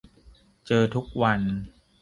[0.67, 1.41] เจอทุกวัน